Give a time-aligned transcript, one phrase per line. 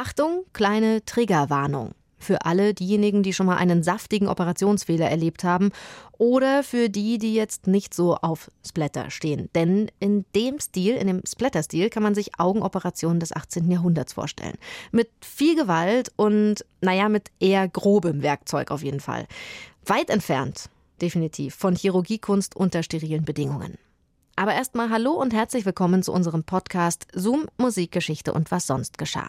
[0.00, 1.90] Achtung, kleine Triggerwarnung.
[2.16, 5.72] Für alle diejenigen, die schon mal einen saftigen Operationsfehler erlebt haben
[6.16, 9.50] oder für die, die jetzt nicht so auf Splatter stehen.
[9.54, 13.70] Denn in dem Stil, in dem Splatter-Stil, kann man sich Augenoperationen des 18.
[13.70, 14.56] Jahrhunderts vorstellen.
[14.90, 19.26] Mit viel Gewalt und, naja, mit eher grobem Werkzeug auf jeden Fall.
[19.84, 20.70] Weit entfernt,
[21.02, 23.76] definitiv, von Chirurgiekunst unter sterilen Bedingungen.
[24.40, 29.28] Aber erstmal hallo und herzlich willkommen zu unserem Podcast Zoom Musikgeschichte und was sonst geschah.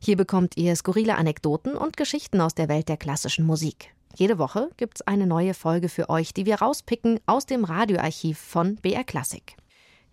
[0.00, 3.92] Hier bekommt ihr skurrile Anekdoten und Geschichten aus der Welt der klassischen Musik.
[4.14, 8.76] Jede Woche gibt's eine neue Folge für euch, die wir rauspicken aus dem Radioarchiv von
[8.76, 9.56] BR Classic.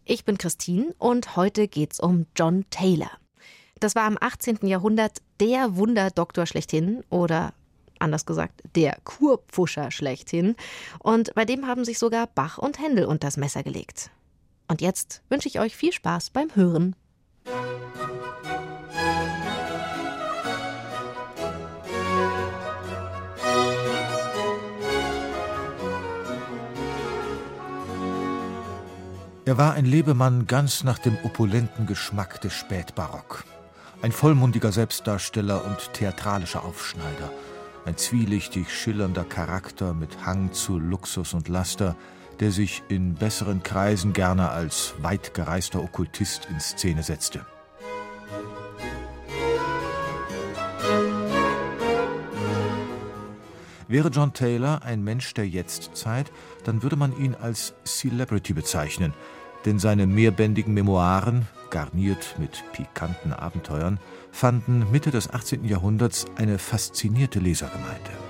[0.03, 3.11] Ich bin Christine und heute geht's um John Taylor.
[3.79, 4.67] Das war im 18.
[4.67, 7.53] Jahrhundert der Wunderdoktor schlechthin oder
[7.97, 10.57] anders gesagt, der Kurpfuscher schlechthin.
[10.99, 14.11] Und bei dem haben sich sogar Bach und Händel unters Messer gelegt.
[14.67, 16.95] Und jetzt wünsche ich euch viel Spaß beim Hören.
[29.45, 33.43] Er war ein Lebemann ganz nach dem opulenten Geschmack des Spätbarock.
[34.01, 37.29] Ein vollmundiger Selbstdarsteller und theatralischer Aufschneider.
[37.85, 41.97] Ein zwielichtig schillernder Charakter mit Hang zu Luxus und Laster,
[42.39, 47.45] der sich in besseren Kreisen gerne als weitgereister Okkultist in Szene setzte.
[53.87, 56.31] Wäre John Taylor ein Mensch der Jetztzeit,
[56.63, 59.13] dann würde man ihn als Celebrity bezeichnen,
[59.65, 63.99] denn seine mehrbändigen Memoiren, garniert mit pikanten Abenteuern,
[64.31, 65.65] fanden Mitte des 18.
[65.65, 68.22] Jahrhunderts eine faszinierte Lesergemeinde.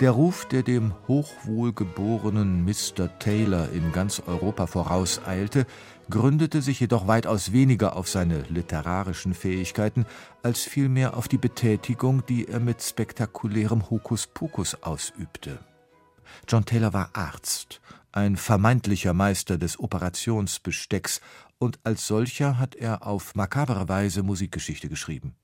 [0.00, 3.18] Der Ruf, der dem hochwohlgeborenen Mr.
[3.18, 5.66] Taylor in ganz Europa vorauseilte,
[6.08, 10.06] gründete sich jedoch weitaus weniger auf seine literarischen Fähigkeiten,
[10.44, 15.58] als vielmehr auf die Betätigung, die er mit spektakulärem Hokuspokus ausübte.
[16.46, 17.80] John Taylor war Arzt,
[18.12, 21.20] ein vermeintlicher Meister des Operationsbestecks,
[21.58, 25.34] und als solcher hat er auf makabere Weise Musikgeschichte geschrieben.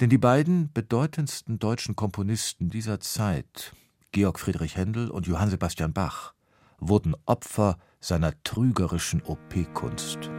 [0.00, 3.72] Denn die beiden bedeutendsten deutschen Komponisten dieser Zeit,
[4.12, 6.34] Georg Friedrich Händel und Johann Sebastian Bach,
[6.78, 10.30] wurden Opfer seiner trügerischen OP-Kunst.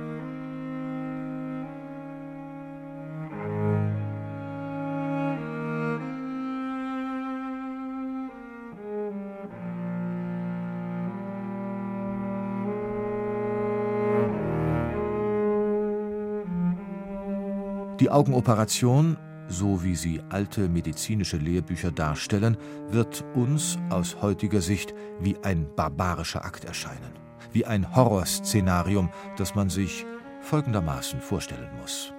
[17.99, 19.17] Die Augenoperation,
[19.47, 22.57] so wie sie alte medizinische Lehrbücher darstellen,
[22.89, 27.13] wird uns aus heutiger Sicht wie ein barbarischer Akt erscheinen,
[27.51, 30.05] wie ein Horrorszenarium, das man sich
[30.41, 32.11] folgendermaßen vorstellen muss.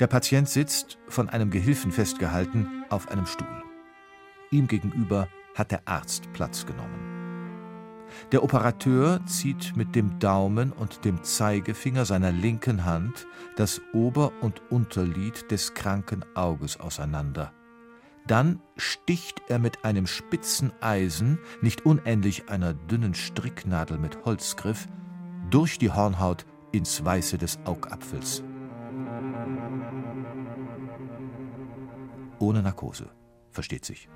[0.00, 3.64] Der Patient sitzt, von einem Gehilfen festgehalten, auf einem Stuhl.
[4.50, 7.07] Ihm gegenüber hat der Arzt Platz genommen.
[8.32, 13.26] Der Operateur zieht mit dem Daumen und dem Zeigefinger seiner linken Hand
[13.56, 17.52] das Ober- und Unterlid des kranken Auges auseinander.
[18.26, 24.86] Dann sticht er mit einem spitzen Eisen, nicht unähnlich einer dünnen Stricknadel mit Holzgriff,
[25.50, 28.42] durch die Hornhaut ins Weiße des Augapfels.
[32.38, 33.10] Ohne Narkose,
[33.50, 34.08] versteht sich.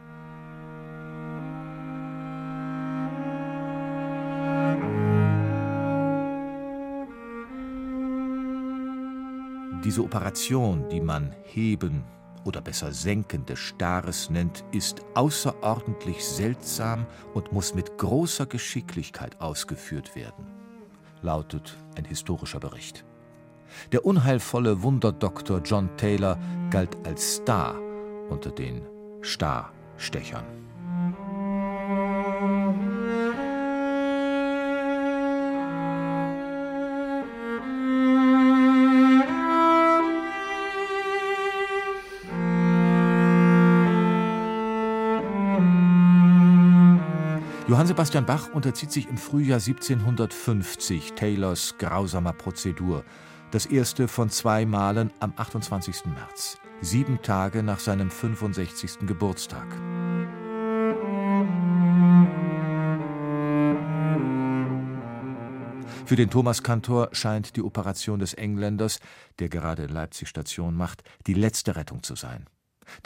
[9.84, 12.04] Diese Operation, die man Heben
[12.44, 17.04] oder besser Senken des Staares nennt, ist außerordentlich seltsam
[17.34, 20.46] und muss mit großer Geschicklichkeit ausgeführt werden,
[21.20, 23.04] lautet ein historischer Bericht.
[23.90, 26.38] Der unheilvolle Wunderdoktor John Taylor
[26.70, 27.74] galt als Star
[28.30, 28.82] unter den
[29.20, 30.44] Starstechern.
[47.72, 53.02] Johann Sebastian Bach unterzieht sich im Frühjahr 1750 Taylors grausamer Prozedur,
[53.50, 56.04] das erste von zwei Malen am 28.
[56.04, 59.06] März, sieben Tage nach seinem 65.
[59.06, 59.66] Geburtstag.
[66.04, 68.98] Für den Thomaskantor scheint die Operation des Engländers,
[69.38, 72.50] der gerade in Leipzig Station macht, die letzte Rettung zu sein.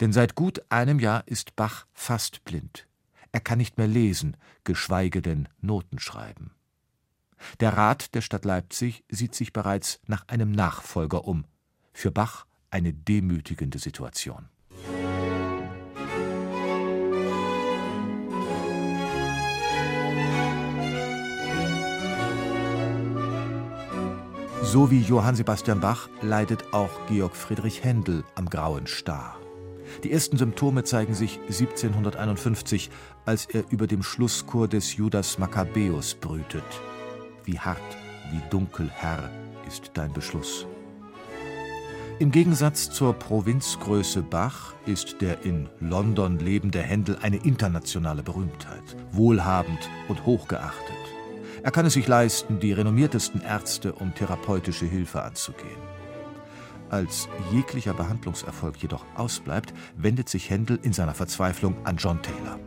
[0.01, 2.85] Denn seit gut einem Jahr ist Bach fast blind.
[3.31, 6.51] Er kann nicht mehr lesen, geschweige denn Noten schreiben.
[7.59, 11.45] Der Rat der Stadt Leipzig sieht sich bereits nach einem Nachfolger um.
[11.93, 14.49] Für Bach eine demütigende Situation.
[24.63, 29.37] So wie Johann Sebastian Bach leidet auch Georg Friedrich Händel am grauen Star.
[30.03, 32.89] Die ersten Symptome zeigen sich 1751,
[33.25, 36.63] als er über dem Schlusschor des Judas Makkabäus brütet.
[37.43, 37.97] Wie hart,
[38.31, 39.29] wie dunkel, Herr,
[39.67, 40.65] ist dein Beschluss.
[42.19, 49.89] Im Gegensatz zur Provinzgröße Bach ist der in London lebende Händel eine internationale Berühmtheit, wohlhabend
[50.07, 50.95] und hochgeachtet.
[51.61, 55.96] Er kann es sich leisten, die renommiertesten Ärzte um therapeutische Hilfe anzugehen.
[56.89, 62.59] Als jeglicher Behandlungserfolg jedoch ausbleibt, wendet sich Händel in seiner Verzweiflung an John Taylor.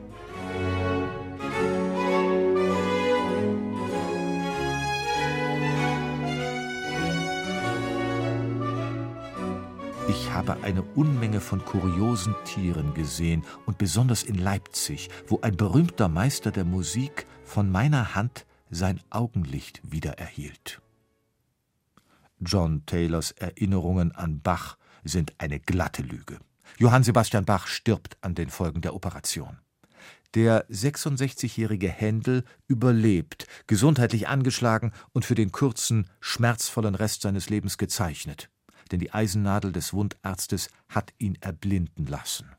[10.08, 16.08] Ich habe eine Unmenge von kuriosen Tieren gesehen und besonders in Leipzig, wo ein berühmter
[16.08, 20.81] Meister der Musik von meiner Hand sein Augenlicht wiedererhielt.
[22.40, 26.38] John Taylors Erinnerungen an Bach sind eine glatte Lüge.
[26.78, 29.58] Johann Sebastian Bach stirbt an den Folgen der Operation.
[30.34, 38.48] Der 66-jährige Händel überlebt, gesundheitlich angeschlagen und für den kurzen, schmerzvollen Rest seines Lebens gezeichnet.
[38.93, 42.50] Denn die Eisennadel des Wundarztes hat ihn erblinden lassen.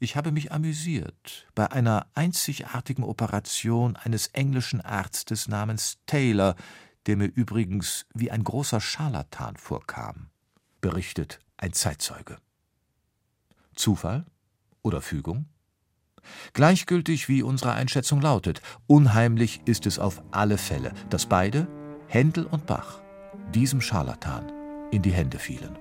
[0.00, 6.56] Ich habe mich amüsiert bei einer einzigartigen Operation eines englischen Arztes namens Taylor,
[7.06, 10.30] der mir übrigens wie ein großer Scharlatan vorkam,
[10.80, 12.38] berichtet ein Zeitzeuge.
[13.74, 14.24] Zufall
[14.82, 15.46] oder Fügung?
[16.52, 21.66] Gleichgültig wie unsere Einschätzung lautet, unheimlich ist es auf alle Fälle, dass beide,
[22.08, 23.00] Händel und Bach,
[23.54, 24.50] diesem Scharlatan
[24.90, 25.76] in die Hände fielen.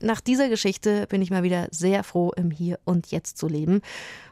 [0.00, 3.80] Nach dieser Geschichte bin ich mal wieder sehr froh, im Hier und Jetzt zu leben,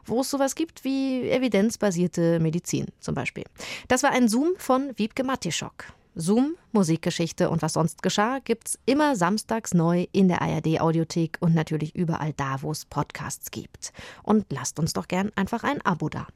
[0.05, 3.45] wo es sowas gibt wie evidenzbasierte Medizin zum Beispiel.
[3.89, 5.87] Das war ein Zoom von Wiebke Matischok.
[6.15, 11.95] Zoom, Musikgeschichte und was sonst geschah, gibt's immer samstags neu in der ARD-Audiothek und natürlich
[11.95, 13.93] überall da, wo es Podcasts gibt.
[14.23, 16.27] Und lasst uns doch gern einfach ein Abo da.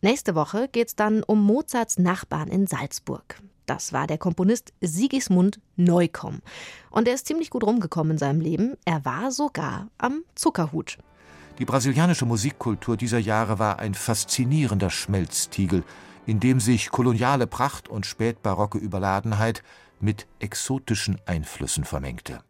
[0.00, 3.40] Nächste Woche geht's dann um Mozarts Nachbarn in Salzburg.
[3.66, 6.40] Das war der Komponist Sigismund Neukomm.
[6.90, 8.76] Und er ist ziemlich gut rumgekommen in seinem Leben.
[8.84, 10.98] Er war sogar am Zuckerhut.
[11.58, 15.82] Die brasilianische Musikkultur dieser Jahre war ein faszinierender Schmelztiegel,
[16.26, 19.64] in dem sich koloniale Pracht und spätbarocke Überladenheit
[19.98, 22.40] mit exotischen Einflüssen vermengte.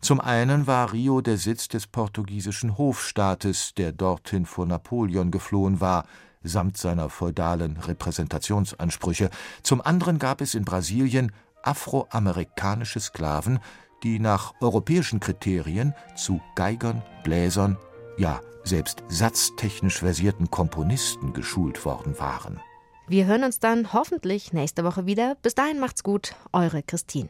[0.00, 6.06] Zum einen war Rio der Sitz des portugiesischen Hofstaates, der dorthin vor Napoleon geflohen war,
[6.44, 9.30] samt seiner feudalen Repräsentationsansprüche.
[9.62, 11.32] Zum anderen gab es in Brasilien
[11.62, 13.58] afroamerikanische Sklaven,
[14.02, 17.76] die nach europäischen Kriterien zu Geigern, Bläsern,
[18.18, 22.60] ja selbst satztechnisch versierten Komponisten geschult worden waren.
[23.06, 25.36] Wir hören uns dann hoffentlich nächste Woche wieder.
[25.42, 27.28] Bis dahin macht's gut, eure Christine.